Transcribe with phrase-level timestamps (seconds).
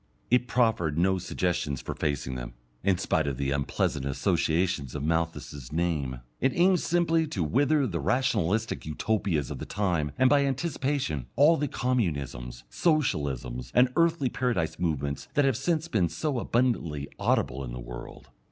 [0.31, 5.71] It proffered no suggestions for facing them (in spite of the unpleasant associations of Malthus's
[5.71, 11.27] name), it aimed simply to wither the Rationalistic Utopias of the time and by anticipation,
[11.35, 17.63] all the Communisms, Socialisms, and Earthly Paradise movements that have since been so abundantly audible
[17.63, 18.29] in the world.